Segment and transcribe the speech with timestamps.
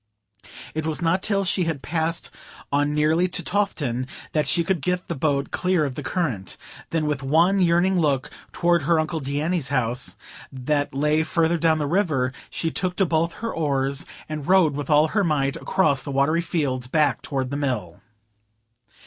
[0.73, 2.31] It was not till she had passed
[2.71, 6.57] on nearly to Tofton that she could get the boat clear of the current.
[6.89, 10.17] Then with one yearning look toward her uncle Deane's house
[10.51, 14.89] that lay farther down the river, she took to both her oars and rowed with
[14.89, 18.01] all her might across the watery fields, back toward the Mill.